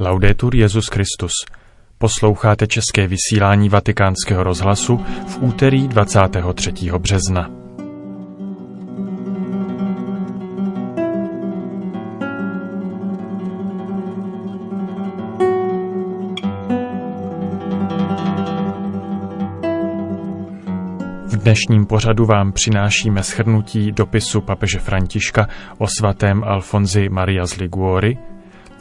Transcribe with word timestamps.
Laudetur 0.00 0.54
Jezus 0.54 0.86
Christus. 0.86 1.32
Posloucháte 1.98 2.66
české 2.66 3.06
vysílání 3.06 3.68
Vatikánského 3.68 4.42
rozhlasu 4.42 4.96
v 5.26 5.38
úterý 5.42 5.88
23. 5.88 6.72
března. 6.98 7.50
V 21.26 21.36
dnešním 21.36 21.86
pořadu 21.86 22.26
vám 22.26 22.52
přinášíme 22.52 23.22
shrnutí 23.22 23.92
dopisu 23.92 24.40
papeže 24.40 24.78
Františka 24.78 25.48
o 25.78 25.86
svatém 25.98 26.44
Alfonzi 26.44 27.08
Maria 27.08 27.46
z 27.46 27.56
Liguori, 27.56 28.18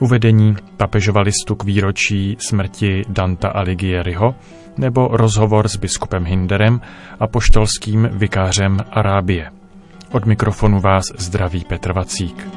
uvedení 0.01 0.55
papežova 0.77 1.21
listu 1.21 1.55
k 1.55 1.63
výročí 1.63 2.37
smrti 2.39 3.05
Danta 3.09 3.47
Alighieriho 3.47 4.35
nebo 4.77 5.07
rozhovor 5.07 5.67
s 5.67 5.75
biskupem 5.75 6.25
Hinderem 6.25 6.81
a 7.19 7.27
poštolským 7.27 8.09
vikářem 8.11 8.77
Arábie. 8.91 9.51
Od 10.11 10.25
mikrofonu 10.25 10.81
vás 10.81 11.03
zdraví 11.17 11.65
Petr 11.69 11.93
Vacík. 11.93 12.47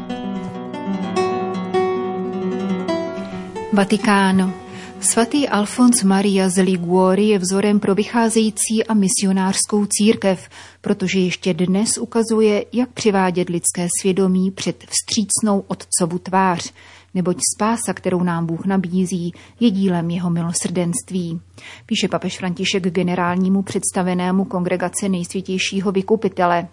Vatikáno. 3.73 4.53
Svatý 5.01 5.49
Alfons 5.49 6.03
Maria 6.03 6.49
z 6.49 6.63
Liguori 6.63 7.25
je 7.25 7.39
vzorem 7.39 7.81
pro 7.81 7.95
vycházející 7.95 8.85
a 8.89 8.95
misionářskou 8.95 9.87
církev, 9.87 10.49
protože 10.81 11.19
ještě 11.21 11.55
dnes 11.55 11.99
ukazuje, 11.99 12.65
jak 12.73 12.89
přivádět 12.89 13.49
lidské 13.49 13.89
svědomí 14.01 14.51
před 14.51 14.85
vstřícnou 14.89 15.65
otcovu 15.69 16.19
tvář, 16.19 16.73
neboť 17.15 17.37
spása, 17.55 17.93
kterou 17.93 18.23
nám 18.23 18.47
Bůh 18.47 18.67
nabízí, 18.67 19.33
je 19.61 19.71
dílem 19.71 20.11
jeho 20.11 20.31
milosrdenství. 20.31 21.41
Píše 21.87 22.09
papež 22.09 22.39
František 22.39 22.83
generálnímu 22.83 23.63
představenému 23.63 24.45
kongregace 24.45 25.09
nejsvětějšího 25.09 25.93
vykupitele. 25.93 26.69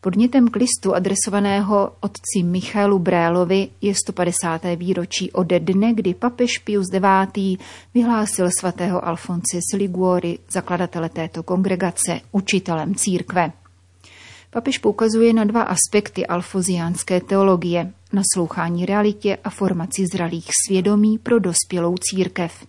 Podnětem 0.00 0.48
k 0.48 0.56
listu 0.56 0.94
adresovaného 0.94 1.92
otci 2.00 2.42
Michalu 2.42 2.98
Brélovi 2.98 3.68
je 3.80 3.94
150. 3.94 4.62
výročí 4.76 5.32
ode 5.32 5.60
dne, 5.60 5.94
kdy 5.94 6.14
papež 6.14 6.58
Pius 6.58 6.86
IX. 6.92 7.58
vyhlásil 7.94 8.50
svatého 8.58 9.08
Alfonse 9.08 9.58
z 9.72 9.78
zakladatele 10.50 11.08
této 11.08 11.42
kongregace, 11.42 12.20
učitelem 12.32 12.94
církve. 12.94 13.52
Papež 14.50 14.78
poukazuje 14.78 15.32
na 15.32 15.44
dva 15.44 15.62
aspekty 15.62 16.26
alfoziánské 16.26 17.20
teologie, 17.20 17.92
naslouchání 18.12 18.86
realitě 18.86 19.38
a 19.44 19.50
formaci 19.50 20.06
zralých 20.12 20.46
svědomí 20.66 21.18
pro 21.18 21.38
dospělou 21.38 21.94
církev. 22.00 22.64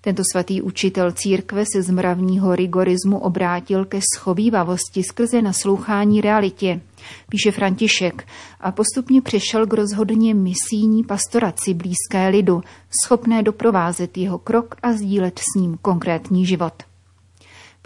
Tento 0.00 0.22
svatý 0.32 0.62
učitel 0.62 1.12
církve 1.12 1.64
se 1.72 1.82
z 1.82 1.90
mravního 1.90 2.56
rigorismu 2.56 3.18
obrátil 3.18 3.84
ke 3.84 4.00
schovývavosti 4.14 5.02
skrze 5.02 5.42
naslouchání 5.42 6.20
realitě, 6.20 6.80
píše 7.28 7.52
František, 7.52 8.26
a 8.60 8.72
postupně 8.72 9.22
přešel 9.22 9.66
k 9.66 9.72
rozhodně 9.72 10.34
misijní 10.34 11.04
pastoraci 11.04 11.74
blízké 11.74 12.28
lidu, 12.28 12.62
schopné 13.04 13.42
doprovázet 13.42 14.18
jeho 14.18 14.38
krok 14.38 14.74
a 14.82 14.92
sdílet 14.92 15.38
s 15.38 15.54
ním 15.56 15.78
konkrétní 15.82 16.46
život. 16.46 16.82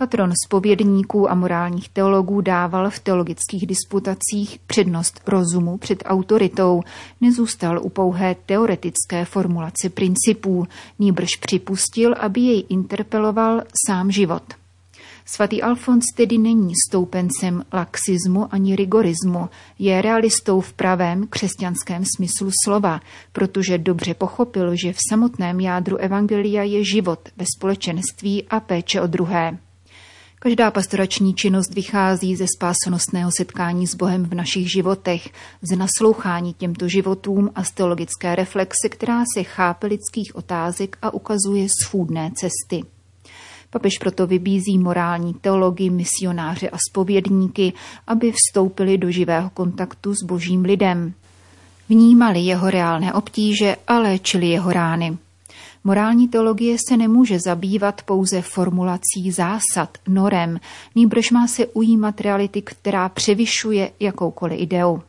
Patron 0.02 0.32
spovědníků 0.46 1.30
a 1.30 1.34
morálních 1.34 1.88
teologů 1.88 2.40
dával 2.40 2.90
v 2.90 2.98
teologických 2.98 3.66
disputacích 3.66 4.58
přednost 4.66 5.20
rozumu 5.26 5.78
před 5.78 6.02
autoritou, 6.06 6.82
nezůstal 7.20 7.78
u 7.82 7.88
pouhé 7.88 8.36
teoretické 8.46 9.24
formulace 9.24 9.88
principů, 9.88 10.66
nýbrž 10.98 11.36
připustil, 11.36 12.14
aby 12.20 12.40
jej 12.40 12.64
interpeloval 12.68 13.62
sám 13.86 14.10
život. 14.10 14.42
Svatý 15.24 15.62
Alfons 15.62 16.04
tedy 16.16 16.38
není 16.38 16.72
stoupencem 16.88 17.64
laxismu 17.72 18.54
ani 18.54 18.76
rigorismu, 18.76 19.48
je 19.78 20.02
realistou 20.02 20.60
v 20.60 20.72
pravém 20.72 21.26
křesťanském 21.26 22.04
smyslu 22.16 22.50
slova, 22.64 23.00
protože 23.32 23.78
dobře 23.78 24.14
pochopil, 24.14 24.76
že 24.76 24.92
v 24.92 24.98
samotném 25.10 25.60
jádru 25.60 25.96
Evangelia 25.96 26.62
je 26.62 26.84
život 26.84 27.28
ve 27.36 27.44
společenství 27.56 28.44
a 28.50 28.60
péče 28.60 29.00
o 29.00 29.06
druhé. 29.06 29.58
Každá 30.44 30.70
pastorační 30.70 31.34
činnost 31.34 31.74
vychází 31.74 32.36
ze 32.36 32.46
spásonosného 32.56 33.30
setkání 33.36 33.86
s 33.86 33.94
Bohem 33.94 34.24
v 34.24 34.34
našich 34.34 34.72
životech, 34.72 35.28
z 35.62 35.76
naslouchání 35.76 36.54
těmto 36.54 36.88
životům 36.88 37.50
a 37.54 37.64
z 37.64 37.70
teologické 37.70 38.34
reflexe, 38.34 38.88
která 38.88 39.22
se 39.34 39.42
chápe 39.42 39.86
lidských 39.86 40.36
otázek 40.36 40.98
a 41.02 41.14
ukazuje 41.14 41.66
svůdné 41.82 42.30
cesty. 42.34 42.84
Papež 43.70 43.98
proto 44.00 44.26
vybízí 44.26 44.78
morální 44.78 45.34
teologii, 45.34 45.90
misionáře 45.90 46.70
a 46.70 46.76
spovědníky, 46.90 47.72
aby 48.06 48.32
vstoupili 48.32 48.98
do 48.98 49.10
živého 49.10 49.50
kontaktu 49.50 50.14
s 50.14 50.26
božím 50.26 50.62
lidem. 50.62 51.14
Vnímali 51.88 52.40
jeho 52.40 52.70
reálné 52.70 53.12
obtíže 53.12 53.76
a 53.86 53.98
léčili 53.98 54.46
jeho 54.46 54.72
rány. 54.72 55.18
Morální 55.84 56.28
teologie 56.28 56.76
se 56.88 56.96
nemůže 56.96 57.38
zabývat 57.40 58.02
pouze 58.02 58.42
formulací 58.42 59.30
zásad, 59.30 59.98
norem, 60.08 60.60
nýbrž 60.94 61.30
má 61.30 61.46
se 61.46 61.66
ujímat 61.66 62.20
reality, 62.20 62.62
která 62.62 63.08
převyšuje 63.08 63.90
jakoukoliv 64.00 64.60
ideu. 64.60 65.02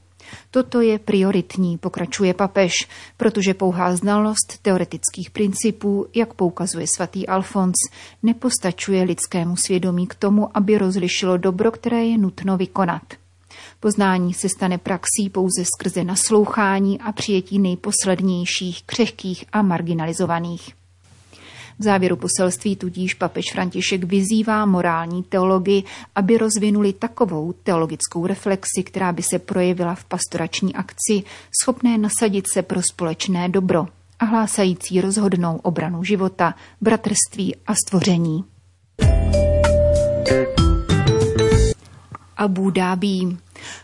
Toto 0.51 0.81
je 0.81 0.99
prioritní, 0.99 1.77
pokračuje 1.77 2.33
papež, 2.33 2.71
protože 3.17 3.53
pouhá 3.53 3.95
znalost 3.95 4.59
teoretických 4.61 5.31
principů, 5.31 6.07
jak 6.15 6.33
poukazuje 6.33 6.87
svatý 6.95 7.27
Alfons, 7.27 7.75
nepostačuje 8.23 9.03
lidskému 9.03 9.55
svědomí 9.55 10.07
k 10.07 10.15
tomu, 10.15 10.57
aby 10.57 10.77
rozlišilo 10.77 11.37
dobro, 11.37 11.71
které 11.71 12.05
je 12.05 12.17
nutno 12.17 12.57
vykonat. 12.57 13.22
Poznání 13.83 14.33
se 14.33 14.49
stane 14.49 14.77
praxí 14.77 15.29
pouze 15.31 15.65
skrze 15.65 16.03
naslouchání 16.03 16.99
a 16.99 17.11
přijetí 17.11 17.59
nejposlednějších, 17.59 18.83
křehkých 18.83 19.45
a 19.53 19.61
marginalizovaných. 19.61 20.71
V 21.79 21.83
závěru 21.83 22.15
poselství 22.15 22.75
tudíž 22.75 23.13
papež 23.13 23.45
František 23.53 24.03
vyzývá 24.03 24.65
morální 24.65 25.23
teologii, 25.23 25.83
aby 26.15 26.37
rozvinuli 26.37 26.93
takovou 26.93 27.53
teologickou 27.63 28.27
reflexi, 28.27 28.83
která 28.83 29.11
by 29.11 29.23
se 29.23 29.39
projevila 29.39 29.95
v 29.95 30.03
pastorační 30.03 30.75
akci, 30.75 31.23
schopné 31.61 31.97
nasadit 31.97 32.45
se 32.53 32.61
pro 32.61 32.81
společné 32.81 33.49
dobro 33.49 33.87
a 34.19 34.25
hlásající 34.25 35.01
rozhodnou 35.01 35.57
obranu 35.57 36.03
života, 36.03 36.55
bratrství 36.81 37.55
a 37.67 37.73
stvoření. 37.87 38.52
Abu 42.37 42.69
Dhabi. 42.69 43.37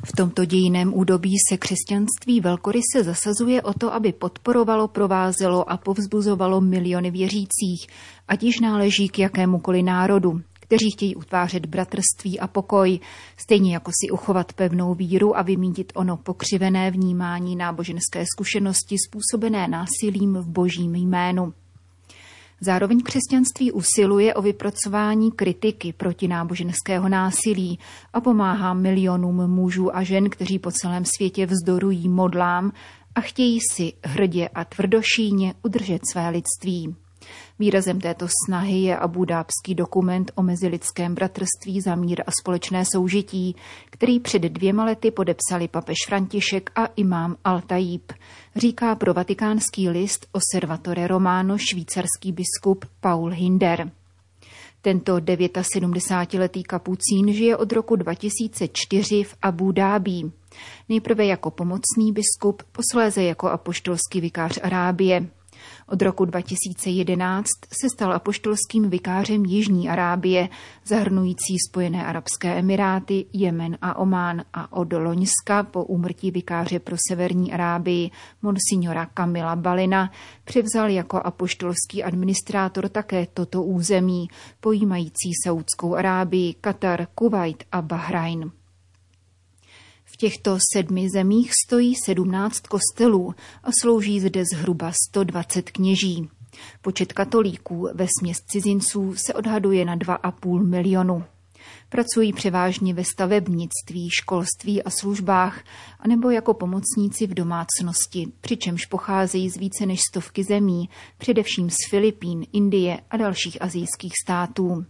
V 0.06 0.12
tomto 0.18 0.46
dějiném 0.46 0.94
údobí 0.94 1.36
se 1.50 1.58
křesťanství 1.58 2.42
velkoryse 2.42 3.04
zasazuje 3.04 3.62
o 3.62 3.74
to, 3.74 3.94
aby 3.94 4.14
podporovalo, 4.14 4.88
provázelo 4.88 5.70
a 5.72 5.78
povzbuzovalo 5.78 6.62
miliony 6.62 7.12
věřících, 7.12 7.88
ať 8.28 8.44
již 8.44 8.60
náleží 8.60 9.10
k 9.10 9.20
jakémukoliv 9.20 9.86
národu, 9.86 10.42
kteří 10.70 10.92
chtějí 10.92 11.16
utvářet 11.16 11.66
bratrství 11.66 12.40
a 12.40 12.48
pokoj, 12.48 13.00
stejně 13.38 13.74
jako 13.74 13.92
si 13.92 14.12
uchovat 14.12 14.54
pevnou 14.54 14.94
víru 14.94 15.38
a 15.38 15.42
vymítit 15.42 15.92
ono 15.96 16.18
pokřivené 16.18 16.92
vnímání 16.92 17.56
náboženské 17.56 18.26
zkušenosti 18.36 18.96
způsobené 19.08 19.68
násilím 19.68 20.34
v 20.34 20.48
božím 20.48 20.96
jménu. 20.96 21.54
Zároveň 22.62 23.02
křesťanství 23.04 23.72
usiluje 23.72 24.34
o 24.34 24.42
vypracování 24.42 25.32
kritiky 25.32 25.94
proti 25.94 26.28
náboženského 26.28 27.10
násilí 27.10 27.80
a 28.14 28.22
pomáhá 28.22 28.74
milionům 28.74 29.48
mužů 29.48 29.96
a 29.96 30.04
žen, 30.04 30.30
kteří 30.30 30.60
po 30.60 30.72
celém 30.72 31.06
světě 31.06 31.46
vzdorují 31.46 32.10
modlám 32.10 32.72
a 33.16 33.22
chtějí 33.22 33.60
si 33.72 33.94
hrdě 34.04 34.48
a 34.48 34.66
tvrdošíně 34.66 35.54
udržet 35.64 36.02
své 36.12 36.30
lidství. 36.30 36.96
Výrazem 37.60 38.02
této 38.02 38.28
snahy 38.46 38.82
je 38.82 38.98
abudábský 38.98 39.76
dokument 39.76 40.32
o 40.36 40.44
mezilidském 40.44 41.16
bratrství 41.16 41.82
za 41.82 41.96
mír 41.96 42.24
a 42.28 42.32
společné 42.42 42.84
soužití, 42.86 43.56
který 43.90 44.20
před 44.20 44.42
dvěma 44.42 44.86
lety 44.86 45.12
podepsali 45.12 45.68
papež 45.68 45.96
František 46.08 46.72
a 46.76 46.86
imám 46.86 47.36
Altajíb, 47.44 48.14
říká 48.56 48.96
pro 48.96 49.14
vatikánský 49.14 49.90
list 49.90 50.28
Osservatore 50.32 51.08
Romano 51.08 51.58
švýcarský 51.58 52.32
biskup 52.32 52.86
Paul 53.00 53.30
Hinder. 53.30 53.92
Tento 54.82 55.16
79-letý 55.16 56.64
kapucín 56.64 57.34
žije 57.34 57.58
od 57.58 57.72
roku 57.72 57.96
2004 57.96 59.24
v 59.24 59.36
Abu 59.42 59.72
Dhabi. 59.72 60.32
Nejprve 60.90 61.26
jako 61.26 61.52
pomocný 61.52 62.12
biskup, 62.12 62.64
posléze 62.72 63.24
jako 63.24 63.48
apoštolský 63.50 64.22
vikář 64.22 64.60
Arábie. 64.64 65.39
Od 65.88 66.02
roku 66.02 66.26
2011 66.26 67.48
se 67.82 67.90
stal 67.90 68.14
apoštolským 68.14 68.90
vikářem 68.90 69.46
Jižní 69.46 69.90
Arábie, 69.90 70.50
zahrnující 70.86 71.56
Spojené 71.70 72.06
arabské 72.06 72.60
emiráty, 72.60 73.26
Jemen 73.34 73.78
a 73.82 73.98
Omán 73.98 74.44
a 74.54 74.74
od 74.74 74.94
Loňska 74.94 75.64
po 75.64 75.84
úmrtí 75.84 76.32
vikáře 76.32 76.80
pro 76.80 76.96
Severní 77.10 77.54
Arábii 77.54 78.12
monsignora 78.42 79.06
Kamila 79.06 79.56
Balina 79.56 80.12
převzal 80.44 80.90
jako 80.90 81.18
apoštolský 81.18 82.04
administrátor 82.04 82.90
také 82.90 83.28
toto 83.34 83.64
území, 83.64 84.28
pojímající 84.60 85.32
Saudskou 85.44 85.96
Arábii, 85.96 86.54
Katar, 86.54 87.08
Kuwait 87.16 87.64
a 87.72 87.82
Bahrajn 87.82 88.52
těchto 90.18 90.58
sedmi 90.74 91.10
zemích 91.10 91.52
stojí 91.66 91.96
17 92.06 92.60
kostelů 92.60 93.36
a 93.64 93.70
slouží 93.82 94.20
zde 94.20 94.44
zhruba 94.54 94.92
120 95.12 95.72
kněží. 95.72 96.30
Počet 96.82 97.14
katolíků 97.14 97.90
ve 97.94 98.08
směs 98.20 98.38
cizinců 98.38 99.16
se 99.16 99.34
odhaduje 99.34 99.86
na 99.86 99.98
2,5 99.98 100.68
milionu. 100.68 101.24
Pracují 101.90 102.34
převážně 102.34 102.94
ve 102.94 103.04
stavebnictví, 103.04 104.10
školství 104.10 104.84
a 104.84 104.90
službách, 104.90 105.64
anebo 106.00 106.30
jako 106.30 106.54
pomocníci 106.54 107.28
v 107.28 107.34
domácnosti, 107.34 108.28
přičemž 108.42 108.86
pocházejí 108.86 109.50
z 109.50 109.58
více 109.58 109.86
než 109.86 110.00
stovky 110.10 110.44
zemí, 110.44 110.90
především 111.18 111.70
z 111.70 111.78
Filipín, 111.90 112.46
Indie 112.54 113.00
a 113.10 113.18
dalších 113.18 113.62
azijských 113.62 114.14
států. 114.26 114.86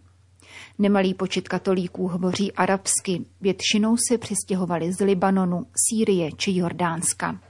Nemalý 0.82 1.14
počet 1.14 1.48
katolíků 1.48 2.08
hovoří 2.08 2.52
arabsky, 2.52 3.26
většinou 3.42 3.98
se 4.10 4.18
přistěhovali 4.18 4.94
z 4.94 5.00
Libanonu, 5.00 5.66
Sýrie 5.90 6.32
či 6.32 6.58
Jordánska. 6.58 7.49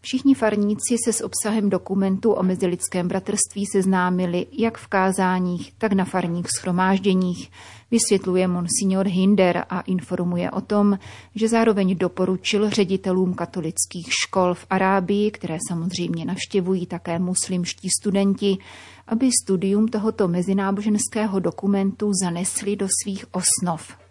Všichni 0.00 0.34
farníci 0.34 0.96
se 1.04 1.12
s 1.12 1.24
obsahem 1.24 1.70
dokumentu 1.70 2.32
o 2.32 2.42
mezilidském 2.42 3.08
bratrství 3.08 3.66
seznámili 3.66 4.46
jak 4.52 4.78
v 4.78 4.86
kázáních, 4.86 5.72
tak 5.78 5.92
na 5.92 6.04
farních 6.04 6.46
schromážděních, 6.58 7.50
vysvětluje 7.90 8.48
monsignor 8.48 9.06
Hinder 9.06 9.64
a 9.70 9.80
informuje 9.80 10.50
o 10.50 10.60
tom, 10.60 10.98
že 11.34 11.48
zároveň 11.48 11.96
doporučil 11.96 12.70
ředitelům 12.70 13.34
katolických 13.34 14.06
škol 14.10 14.54
v 14.54 14.66
Arábii, 14.70 15.30
které 15.30 15.58
samozřejmě 15.68 16.24
navštěvují 16.24 16.86
také 16.86 17.18
muslimští 17.18 17.88
studenti, 18.00 18.58
aby 19.06 19.30
studium 19.44 19.88
tohoto 19.88 20.28
mezináboženského 20.28 21.40
dokumentu 21.40 22.10
zanesli 22.22 22.76
do 22.76 22.86
svých 23.02 23.24
osnov. 23.30 24.07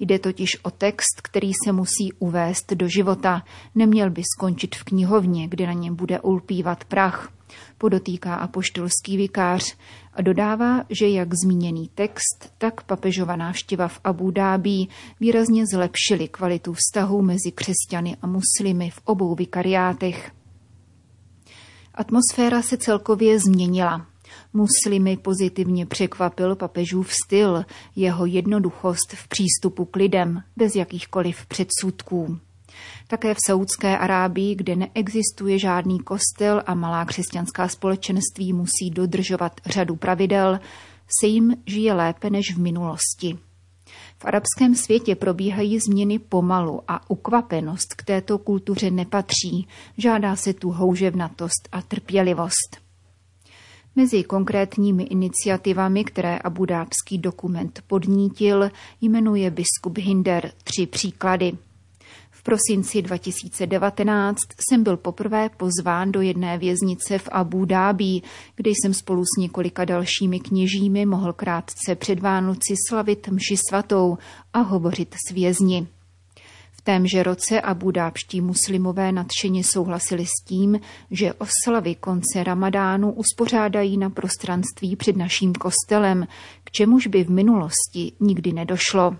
Jde 0.00 0.18
totiž 0.18 0.50
o 0.62 0.70
text, 0.70 1.20
který 1.22 1.50
se 1.64 1.72
musí 1.72 2.12
uvést 2.18 2.72
do 2.72 2.88
života. 2.88 3.42
Neměl 3.74 4.10
by 4.10 4.22
skončit 4.36 4.76
v 4.76 4.84
knihovně, 4.84 5.48
kde 5.48 5.66
na 5.66 5.72
něm 5.72 5.96
bude 5.96 6.20
ulpívat 6.20 6.84
prach. 6.84 7.32
Podotýká 7.78 8.34
apoštolský 8.34 9.16
vikář 9.16 9.76
a 10.14 10.22
dodává, 10.22 10.84
že 10.90 11.08
jak 11.08 11.28
zmíněný 11.44 11.90
text, 11.94 12.52
tak 12.58 12.82
papežova 12.82 13.36
návštěva 13.36 13.88
v 13.88 14.00
Abu 14.04 14.30
Dhabi 14.30 14.86
výrazně 15.20 15.66
zlepšili 15.66 16.28
kvalitu 16.28 16.72
vztahu 16.72 17.22
mezi 17.22 17.52
křesťany 17.54 18.16
a 18.22 18.26
muslimy 18.26 18.90
v 18.90 19.00
obou 19.04 19.34
vikariátech. 19.34 20.30
Atmosféra 21.94 22.62
se 22.62 22.76
celkově 22.76 23.38
změnila. 23.38 24.09
Muslimy 24.52 25.16
pozitivně 25.16 25.86
překvapil 25.86 26.56
papežův 26.56 27.12
styl, 27.12 27.64
jeho 27.96 28.26
jednoduchost 28.26 29.12
v 29.14 29.28
přístupu 29.28 29.84
k 29.84 29.96
lidem, 29.96 30.42
bez 30.56 30.74
jakýchkoliv 30.74 31.46
předsudků. 31.46 32.38
Také 33.08 33.34
v 33.34 33.38
Saudské 33.46 33.98
Arábii, 33.98 34.54
kde 34.54 34.76
neexistuje 34.76 35.58
žádný 35.58 35.98
kostel 35.98 36.62
a 36.66 36.74
malá 36.74 37.04
křesťanská 37.04 37.68
společenství 37.68 38.52
musí 38.52 38.90
dodržovat 38.90 39.60
řadu 39.66 39.96
pravidel, 39.96 40.60
se 41.20 41.26
jim 41.26 41.56
žije 41.66 41.92
lépe 41.92 42.30
než 42.30 42.54
v 42.56 42.60
minulosti. 42.60 43.38
V 44.18 44.24
arabském 44.24 44.74
světě 44.74 45.14
probíhají 45.14 45.78
změny 45.78 46.18
pomalu 46.18 46.82
a 46.88 47.10
ukvapenost 47.10 47.94
k 47.94 48.02
této 48.02 48.38
kultuře 48.38 48.90
nepatří. 48.90 49.68
Žádá 49.98 50.36
se 50.36 50.54
tu 50.54 50.70
houževnatost 50.70 51.68
a 51.72 51.82
trpělivost. 51.82 52.89
Mezi 53.96 54.24
konkrétními 54.24 55.02
iniciativami, 55.02 56.04
které 56.04 56.38
abudábský 56.38 57.18
dokument 57.18 57.82
podnítil, 57.86 58.70
jmenuje 59.00 59.50
biskup 59.50 59.98
Hinder 59.98 60.52
tři 60.64 60.86
příklady. 60.86 61.52
V 62.30 62.42
prosinci 62.42 63.02
2019 63.02 64.38
jsem 64.68 64.82
byl 64.82 64.96
poprvé 64.96 65.48
pozván 65.48 66.12
do 66.12 66.20
jedné 66.20 66.58
věznice 66.58 67.18
v 67.18 67.28
Abu 67.32 67.64
Dhabi, 67.64 68.20
kde 68.56 68.70
jsem 68.70 68.94
spolu 68.94 69.24
s 69.24 69.40
několika 69.40 69.84
dalšími 69.84 70.40
kněžími 70.40 71.06
mohl 71.06 71.32
krátce 71.32 71.94
před 71.94 72.20
Vánoci 72.20 72.74
slavit 72.88 73.28
mši 73.28 73.56
svatou 73.68 74.18
a 74.52 74.60
hovořit 74.60 75.14
s 75.28 75.30
vězni. 75.30 75.86
V 76.80 76.82
témže 76.82 77.22
roce 77.22 77.60
abudábští 77.60 78.40
muslimové 78.40 79.12
nadšeně 79.12 79.64
souhlasili 79.64 80.26
s 80.26 80.44
tím, 80.44 80.80
že 81.10 81.32
oslavy 81.32 81.94
konce 81.94 82.44
ramadánu 82.44 83.12
uspořádají 83.12 83.98
na 83.98 84.10
prostranství 84.10 84.96
před 84.96 85.16
naším 85.16 85.52
kostelem, 85.52 86.26
k 86.64 86.70
čemuž 86.70 87.06
by 87.06 87.24
v 87.24 87.30
minulosti 87.30 88.12
nikdy 88.20 88.52
nedošlo. 88.52 89.16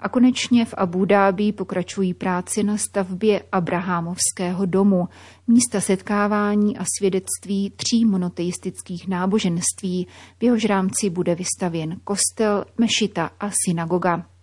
A 0.00 0.08
konečně 0.08 0.64
v 0.64 0.74
Abu 0.74 1.04
Dhabi 1.04 1.52
pokračují 1.52 2.14
práci 2.14 2.62
na 2.62 2.76
stavbě 2.76 3.42
Abrahamovského 3.52 4.66
domu, 4.66 5.08
místa 5.46 5.80
setkávání 5.80 6.78
a 6.78 6.84
svědectví 6.98 7.72
tří 7.76 8.04
monoteistických 8.04 9.08
náboženství, 9.08 10.06
v 10.38 10.44
jehož 10.44 10.64
rámci 10.64 11.10
bude 11.10 11.34
vystavěn 11.34 12.00
kostel, 12.04 12.64
mešita 12.78 13.30
a 13.40 13.50
synagoga. 13.66 14.37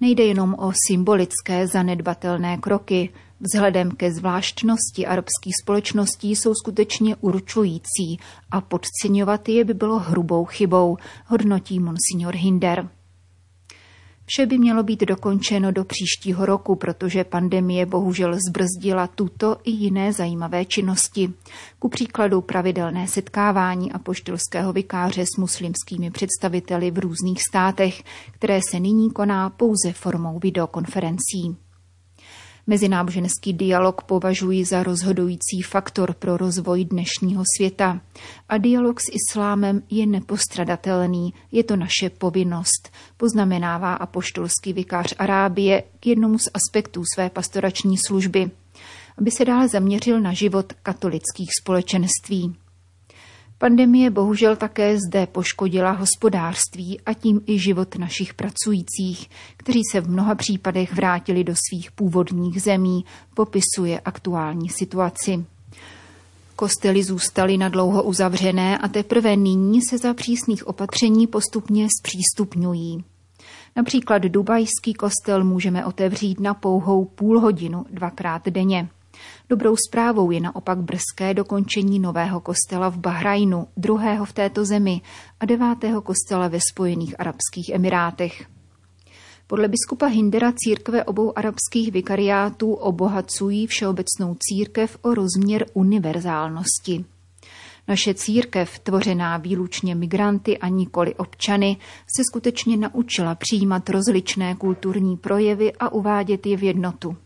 Nejde 0.00 0.24
jenom 0.24 0.54
o 0.58 0.72
symbolické 0.86 1.66
zanedbatelné 1.66 2.56
kroky. 2.56 3.08
Vzhledem 3.40 3.90
ke 3.90 4.12
zvláštnosti 4.12 5.06
arabských 5.06 5.52
společností 5.62 6.36
jsou 6.36 6.54
skutečně 6.54 7.16
určující 7.16 8.18
a 8.50 8.60
podceňovat 8.60 9.48
je 9.48 9.64
by 9.64 9.74
bylo 9.74 9.98
hrubou 9.98 10.44
chybou, 10.44 10.96
hodnotí 11.26 11.80
monsignor 11.80 12.34
Hinder. 12.34 12.88
Vše 14.32 14.46
by 14.46 14.58
mělo 14.58 14.82
být 14.82 15.00
dokončeno 15.00 15.72
do 15.72 15.84
příštího 15.84 16.46
roku, 16.46 16.76
protože 16.76 17.24
pandemie 17.24 17.86
bohužel 17.86 18.36
zbrzdila 18.48 19.06
tuto 19.06 19.56
i 19.64 19.70
jiné 19.70 20.12
zajímavé 20.12 20.64
činnosti. 20.64 21.32
Ku 21.78 21.88
příkladu 21.88 22.40
pravidelné 22.40 23.08
setkávání 23.08 23.92
apoštolského 23.92 24.72
vikáře 24.72 25.24
s 25.34 25.38
muslimskými 25.38 26.10
představiteli 26.10 26.90
v 26.90 26.98
různých 26.98 27.42
státech, 27.50 28.02
které 28.30 28.60
se 28.70 28.80
nyní 28.80 29.10
koná 29.10 29.50
pouze 29.50 29.92
formou 29.92 30.38
videokonferencí. 30.38 31.56
Mezináboženský 32.70 33.52
dialog 33.52 34.02
považuji 34.02 34.64
za 34.64 34.82
rozhodující 34.82 35.62
faktor 35.62 36.14
pro 36.14 36.36
rozvoj 36.36 36.84
dnešního 36.84 37.42
světa. 37.56 38.00
A 38.48 38.58
dialog 38.58 39.00
s 39.00 39.04
islámem 39.12 39.82
je 39.90 40.06
nepostradatelný, 40.06 41.34
je 41.52 41.64
to 41.64 41.76
naše 41.76 42.10
povinnost, 42.10 42.90
poznamenává 43.16 43.94
apoštolský 43.94 44.72
vikář 44.72 45.14
Arábie 45.18 45.82
k 46.00 46.06
jednomu 46.06 46.38
z 46.38 46.48
aspektů 46.54 47.02
své 47.14 47.30
pastorační 47.30 47.98
služby, 47.98 48.50
aby 49.18 49.30
se 49.30 49.44
dále 49.44 49.68
zaměřil 49.68 50.20
na 50.20 50.32
život 50.32 50.72
katolických 50.72 51.50
společenství. 51.62 52.56
Pandemie 53.62 54.10
bohužel 54.10 54.56
také 54.56 54.98
zde 54.98 55.26
poškodila 55.26 55.90
hospodářství 55.90 57.00
a 57.00 57.14
tím 57.14 57.40
i 57.46 57.58
život 57.58 57.98
našich 57.98 58.34
pracujících, 58.34 59.30
kteří 59.56 59.80
se 59.92 60.00
v 60.00 60.10
mnoha 60.10 60.34
případech 60.34 60.94
vrátili 60.94 61.44
do 61.44 61.54
svých 61.68 61.90
původních 61.92 62.62
zemí, 62.62 63.04
popisuje 63.34 64.00
aktuální 64.00 64.68
situaci. 64.68 65.44
Kostely 66.56 67.02
zůstaly 67.02 67.56
na 67.56 67.68
dlouho 67.68 68.02
uzavřené 68.02 68.78
a 68.78 68.88
teprve 68.88 69.36
nyní 69.36 69.80
se 69.82 69.98
za 69.98 70.14
přísných 70.14 70.66
opatření 70.66 71.26
postupně 71.26 71.86
zpřístupňují. 72.00 73.04
Například 73.76 74.22
dubajský 74.22 74.94
kostel 74.94 75.44
můžeme 75.44 75.84
otevřít 75.84 76.40
na 76.40 76.54
pouhou 76.54 77.04
půl 77.04 77.40
hodinu 77.40 77.86
dvakrát 77.90 78.48
denně. 78.48 78.88
Dobrou 79.48 79.76
zprávou 79.88 80.30
je 80.30 80.40
naopak 80.40 80.78
brzké 80.78 81.34
dokončení 81.34 81.98
nového 81.98 82.40
kostela 82.40 82.88
v 82.88 82.98
Bahrajnu, 82.98 83.66
druhého 83.76 84.24
v 84.24 84.32
této 84.32 84.64
zemi 84.64 85.00
a 85.40 85.46
devátého 85.46 86.02
kostela 86.02 86.48
ve 86.48 86.58
Spojených 86.72 87.20
Arabských 87.20 87.68
Emirátech. 87.68 88.46
Podle 89.46 89.68
biskupa 89.68 90.06
Hindera 90.06 90.52
církve 90.56 91.04
obou 91.04 91.38
arabských 91.38 91.92
vikariátů 91.92 92.72
obohacují 92.72 93.66
všeobecnou 93.66 94.36
církev 94.38 94.98
o 95.02 95.14
rozměr 95.14 95.66
univerzálnosti. 95.74 97.04
Naše 97.88 98.14
církev, 98.14 98.78
tvořená 98.78 99.36
výlučně 99.36 99.94
migranty 99.94 100.58
a 100.58 100.68
nikoli 100.68 101.14
občany, 101.14 101.76
se 102.16 102.22
skutečně 102.30 102.76
naučila 102.76 103.34
přijímat 103.34 103.90
rozličné 103.90 104.54
kulturní 104.54 105.16
projevy 105.16 105.72
a 105.72 105.92
uvádět 105.92 106.46
je 106.46 106.56
v 106.56 106.62
jednotu. 106.62 107.16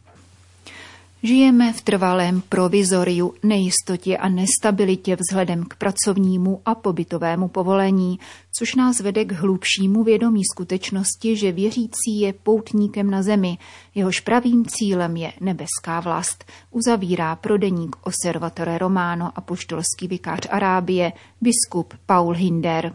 Žijeme 1.26 1.72
v 1.72 1.82
trvalém 1.82 2.40
provizoriu, 2.40 3.34
nejistotě 3.42 4.16
a 4.16 4.28
nestabilitě 4.28 5.16
vzhledem 5.16 5.64
k 5.64 5.76
pracovnímu 5.76 6.62
a 6.64 6.74
pobytovému 6.74 7.48
povolení, 7.48 8.18
což 8.58 8.74
nás 8.74 9.00
vede 9.00 9.24
k 9.24 9.32
hlubšímu 9.32 10.04
vědomí 10.04 10.40
skutečnosti, 10.52 11.36
že 11.36 11.52
věřící 11.52 12.20
je 12.20 12.32
poutníkem 12.32 13.10
na 13.10 13.22
zemi, 13.22 13.58
jehož 13.94 14.20
pravým 14.20 14.64
cílem 14.66 15.16
je 15.16 15.32
nebeská 15.40 16.00
vlast, 16.00 16.44
uzavírá 16.70 17.36
prodeník 17.36 17.96
Observatore 18.02 18.78
Romano 18.78 19.32
a 19.34 19.40
poštolský 19.40 20.08
vikář 20.08 20.46
Arábie, 20.50 21.12
biskup 21.40 21.94
Paul 22.06 22.32
Hinder. 22.32 22.94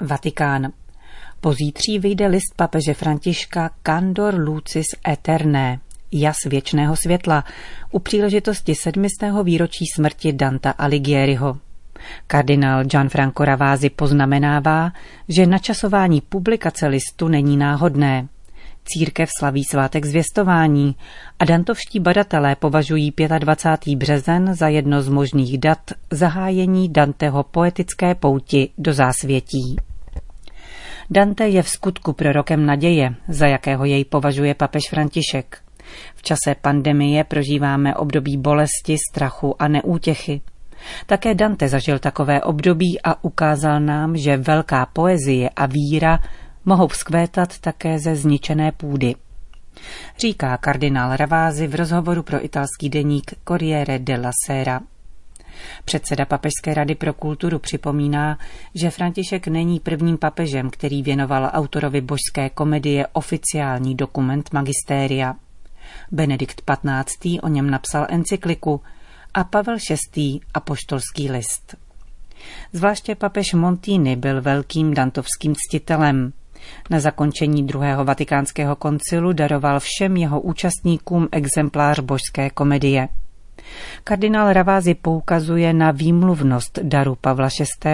Vatikán. 0.00 0.72
Pozítří 1.42 1.98
vyjde 1.98 2.26
list 2.26 2.54
papeže 2.56 2.94
Františka 2.94 3.70
Candor 3.82 4.34
Lucis 4.34 4.86
Eterné, 5.08 5.80
jas 6.12 6.36
věčného 6.46 6.96
světla, 6.96 7.44
u 7.90 7.98
příležitosti 7.98 8.74
sedmistého 8.74 9.44
výročí 9.44 9.84
smrti 9.94 10.32
Danta 10.32 10.70
Alighieriho. 10.70 11.58
Kardinál 12.26 12.84
Gianfranco 12.84 13.44
Ravázi 13.44 13.90
poznamenává, 13.90 14.92
že 15.28 15.46
načasování 15.46 16.20
publikace 16.20 16.86
listu 16.86 17.28
není 17.28 17.56
náhodné. 17.56 18.28
Církev 18.84 19.28
slaví 19.38 19.64
svátek 19.64 20.04
zvěstování 20.04 20.96
a 21.38 21.44
dantovští 21.44 22.00
badatelé 22.00 22.56
považují 22.56 23.12
25. 23.38 23.96
březen 23.96 24.54
za 24.54 24.68
jedno 24.68 25.02
z 25.02 25.08
možných 25.08 25.58
dat 25.58 25.90
zahájení 26.10 26.88
Danteho 26.88 27.42
poetické 27.42 28.14
pouti 28.14 28.68
do 28.78 28.92
zásvětí. 28.92 29.76
Dante 31.10 31.48
je 31.48 31.62
v 31.62 31.68
skutku 31.68 32.12
prorokem 32.12 32.66
naděje, 32.66 33.14
za 33.28 33.46
jakého 33.46 33.84
jej 33.84 34.04
považuje 34.04 34.54
papež 34.54 34.82
František. 34.90 35.58
V 36.14 36.22
čase 36.22 36.54
pandemie 36.60 37.24
prožíváme 37.24 37.94
období 37.94 38.36
bolesti, 38.36 38.96
strachu 39.10 39.62
a 39.62 39.68
neútěchy. 39.68 40.40
Také 41.06 41.34
Dante 41.34 41.68
zažil 41.68 41.98
takové 41.98 42.42
období 42.42 43.00
a 43.04 43.24
ukázal 43.24 43.80
nám, 43.80 44.16
že 44.16 44.36
velká 44.36 44.86
poezie 44.86 45.50
a 45.50 45.66
víra 45.66 46.18
mohou 46.64 46.86
vzkvétat 46.86 47.58
také 47.58 47.98
ze 47.98 48.16
zničené 48.16 48.72
půdy. 48.72 49.14
Říká 50.18 50.56
kardinál 50.56 51.16
Ravázy 51.16 51.66
v 51.66 51.74
rozhovoru 51.74 52.22
pro 52.22 52.44
italský 52.44 52.88
deník 52.88 53.34
Corriere 53.44 53.98
della 53.98 54.30
Sera. 54.46 54.80
Předseda 55.84 56.24
Papežské 56.24 56.74
rady 56.74 56.94
pro 56.94 57.12
kulturu 57.12 57.58
připomíná, 57.58 58.38
že 58.74 58.90
František 58.90 59.48
není 59.48 59.80
prvním 59.80 60.18
papežem, 60.18 60.70
který 60.70 61.02
věnoval 61.02 61.50
autorovi 61.52 62.00
božské 62.00 62.50
komedie 62.50 63.06
oficiální 63.12 63.94
dokument 63.94 64.52
magistéria. 64.52 65.34
Benedikt 66.10 66.62
XV. 66.62 67.26
o 67.42 67.48
něm 67.48 67.70
napsal 67.70 68.06
encykliku 68.08 68.80
a 69.34 69.44
Pavel 69.44 69.76
VI. 70.16 70.40
apoštolský 70.54 71.30
list. 71.30 71.76
Zvláště 72.72 73.14
papež 73.14 73.54
Montini 73.54 74.16
byl 74.16 74.42
velkým 74.42 74.94
dantovským 74.94 75.54
ctitelem. 75.54 76.32
Na 76.90 77.00
zakončení 77.00 77.66
druhého 77.66 78.04
vatikánského 78.04 78.76
koncilu 78.76 79.32
daroval 79.32 79.80
všem 79.80 80.16
jeho 80.16 80.40
účastníkům 80.40 81.28
exemplář 81.32 82.00
božské 82.00 82.50
komedie– 82.50 83.08
Kardinál 84.04 84.52
Ravázy 84.52 84.94
poukazuje 84.94 85.72
na 85.72 85.90
výmluvnost 85.90 86.78
daru 86.82 87.16
Pavla 87.20 87.48
VI. 87.84 87.90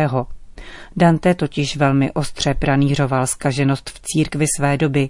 Dante 0.96 1.34
totiž 1.34 1.76
velmi 1.76 2.12
ostře 2.12 2.54
pranířoval 2.54 3.26
skaženost 3.26 3.90
v 3.90 4.00
církvi 4.00 4.46
své 4.56 4.76
doby, 4.76 5.08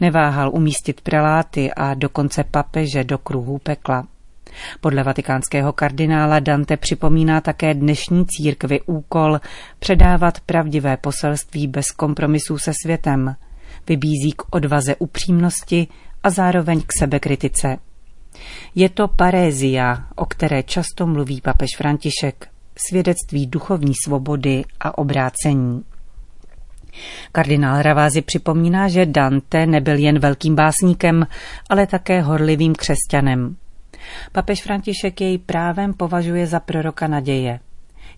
neváhal 0.00 0.50
umístit 0.54 1.00
preláty 1.00 1.72
a 1.72 1.94
dokonce 1.94 2.44
papeže 2.44 3.04
do 3.04 3.18
kruhů 3.18 3.58
pekla. 3.58 4.06
Podle 4.80 5.02
vatikánského 5.02 5.72
kardinála 5.72 6.40
Dante 6.40 6.76
připomíná 6.76 7.40
také 7.40 7.74
dnešní 7.74 8.26
církvi 8.26 8.80
úkol 8.80 9.40
předávat 9.78 10.40
pravdivé 10.40 10.96
poselství 10.96 11.66
bez 11.66 11.90
kompromisů 11.90 12.58
se 12.58 12.72
světem. 12.82 13.36
Vybízí 13.88 14.32
k 14.36 14.42
odvaze 14.54 14.96
upřímnosti 14.96 15.86
a 16.22 16.30
zároveň 16.30 16.80
k 16.80 16.92
sebekritice. 16.98 17.76
Je 18.74 18.88
to 18.88 19.08
parézia, 19.08 20.06
o 20.16 20.26
které 20.26 20.62
často 20.62 21.06
mluví 21.06 21.40
papež 21.40 21.70
František, 21.76 22.48
svědectví 22.88 23.46
duchovní 23.46 23.92
svobody 24.04 24.64
a 24.80 24.98
obrácení. 24.98 25.84
Kardinál 27.32 27.82
Ravázy 27.82 28.22
připomíná, 28.22 28.88
že 28.88 29.06
Dante 29.06 29.66
nebyl 29.66 29.98
jen 29.98 30.18
velkým 30.18 30.54
básníkem, 30.54 31.26
ale 31.70 31.86
také 31.86 32.20
horlivým 32.20 32.74
křesťanem. 32.74 33.56
Papež 34.32 34.62
František 34.62 35.20
jej 35.20 35.38
právem 35.38 35.94
považuje 35.94 36.46
za 36.46 36.60
proroka 36.60 37.06
naděje. 37.06 37.60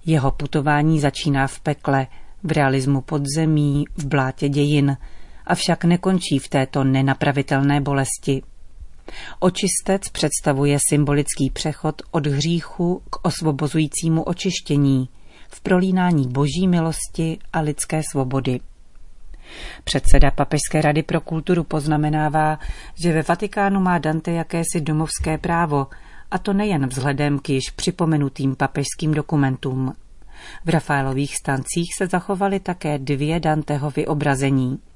Jeho 0.06 0.30
putování 0.30 1.00
začíná 1.00 1.46
v 1.46 1.60
pekle, 1.60 2.06
v 2.42 2.52
realismu 2.52 3.00
podzemí, 3.00 3.84
v 3.96 4.06
blátě 4.06 4.48
dějin, 4.48 4.96
avšak 5.46 5.84
nekončí 5.84 6.38
v 6.38 6.48
této 6.48 6.84
nenapravitelné 6.84 7.80
bolesti. 7.80 8.42
Očistec 9.38 10.02
představuje 10.12 10.78
symbolický 10.88 11.50
přechod 11.50 12.02
od 12.10 12.26
hříchu 12.26 13.02
k 13.10 13.26
osvobozujícímu 13.26 14.22
očištění 14.22 15.08
v 15.48 15.60
prolínání 15.60 16.28
boží 16.28 16.68
milosti 16.68 17.38
a 17.52 17.60
lidské 17.60 18.02
svobody. 18.10 18.60
Předseda 19.84 20.30
Papežské 20.30 20.82
rady 20.82 21.02
pro 21.02 21.20
kulturu 21.20 21.64
poznamenává, 21.64 22.58
že 23.02 23.12
ve 23.12 23.22
Vatikánu 23.22 23.80
má 23.80 23.98
Dante 23.98 24.32
jakési 24.32 24.80
domovské 24.80 25.38
právo, 25.38 25.86
a 26.30 26.38
to 26.38 26.52
nejen 26.52 26.86
vzhledem 26.86 27.38
k 27.38 27.48
již 27.48 27.70
připomenutým 27.70 28.56
papežským 28.56 29.14
dokumentům. 29.14 29.92
V 30.64 30.68
Rafaelových 30.68 31.36
stancích 31.36 31.88
se 31.98 32.06
zachovaly 32.06 32.60
také 32.60 32.98
dvě 32.98 33.40
Danteho 33.40 33.90
vyobrazení– 33.90 34.78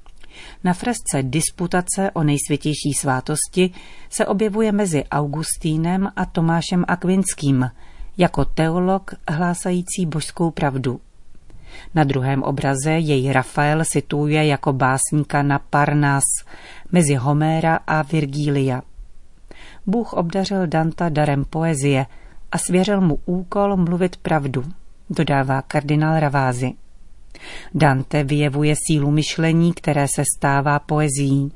na 0.64 0.72
fresce 0.72 1.22
Disputace 1.22 2.10
o 2.10 2.22
nejsvětější 2.22 2.92
svátosti 2.98 3.70
se 4.10 4.26
objevuje 4.26 4.72
mezi 4.72 5.04
Augustínem 5.04 6.08
a 6.16 6.26
Tomášem 6.26 6.84
Akvinským 6.88 7.70
jako 8.18 8.44
teolog 8.44 9.14
hlásající 9.28 10.06
božskou 10.06 10.50
pravdu. 10.50 11.00
Na 11.94 12.04
druhém 12.04 12.42
obraze 12.42 12.92
jej 12.92 13.32
Rafael 13.32 13.84
situuje 13.84 14.46
jako 14.46 14.72
básníka 14.72 15.42
na 15.42 15.58
Parnas 15.58 16.24
mezi 16.92 17.14
Homéra 17.14 17.78
a 17.86 18.02
Virgília. 18.02 18.82
Bůh 19.86 20.12
obdařil 20.12 20.66
Danta 20.66 21.08
darem 21.08 21.44
poezie 21.44 22.06
a 22.52 22.58
svěřil 22.58 23.00
mu 23.00 23.18
úkol 23.24 23.76
mluvit 23.76 24.16
pravdu, 24.16 24.64
dodává 25.10 25.62
kardinál 25.62 26.20
Ravázy. 26.20 26.72
Dante 27.74 28.24
vyjevuje 28.24 28.74
sílu 28.86 29.10
myšlení, 29.10 29.72
které 29.72 30.06
se 30.14 30.22
stává 30.36 30.78
poezí. 30.78 31.52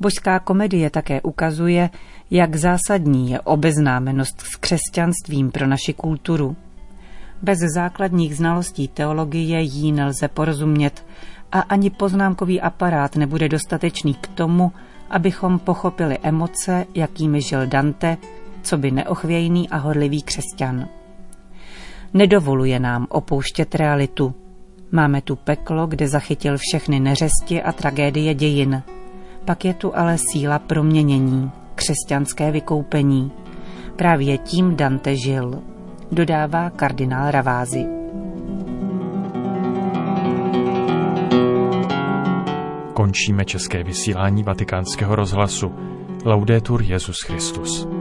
Božská 0.00 0.38
komedie 0.38 0.90
také 0.90 1.20
ukazuje, 1.20 1.90
jak 2.30 2.56
zásadní 2.56 3.30
je 3.30 3.40
obeznámenost 3.40 4.40
s 4.40 4.56
křesťanstvím 4.56 5.50
pro 5.50 5.66
naši 5.66 5.92
kulturu. 5.92 6.56
Bez 7.42 7.58
základních 7.74 8.36
znalostí 8.36 8.88
teologie 8.88 9.60
jí 9.60 9.92
nelze 9.92 10.28
porozumět 10.28 11.06
a 11.52 11.60
ani 11.60 11.90
poznámkový 11.90 12.60
aparát 12.60 13.16
nebude 13.16 13.48
dostatečný 13.48 14.14
k 14.14 14.26
tomu, 14.26 14.72
abychom 15.10 15.58
pochopili 15.58 16.18
emoce, 16.22 16.86
jakými 16.94 17.42
žil 17.42 17.66
Dante, 17.66 18.16
co 18.62 18.78
by 18.78 18.90
neochvějný 18.90 19.68
a 19.68 19.76
horlivý 19.76 20.22
křesťan. 20.22 20.88
Nedovoluje 22.14 22.80
nám 22.80 23.06
opouštět 23.10 23.74
realitu, 23.74 24.34
Máme 24.92 25.22
tu 25.22 25.36
peklo, 25.36 25.86
kde 25.86 26.08
zachytil 26.08 26.56
všechny 26.58 27.00
neřesti 27.00 27.62
a 27.62 27.72
tragédie 27.72 28.34
dějin. 28.34 28.82
Pak 29.44 29.64
je 29.64 29.74
tu 29.74 29.96
ale 29.96 30.18
síla 30.18 30.58
proměnění, 30.58 31.50
křesťanské 31.74 32.50
vykoupení. 32.50 33.32
Právě 33.96 34.38
tím 34.38 34.76
Dante 34.76 35.16
žil, 35.16 35.62
dodává 36.12 36.70
kardinál 36.70 37.30
Ravázy. 37.30 37.86
Končíme 42.94 43.44
české 43.44 43.84
vysílání 43.84 44.42
vatikánského 44.42 45.16
rozhlasu. 45.16 45.72
Laudetur 46.24 46.82
Jezus 46.82 47.16
Christus. 47.26 47.97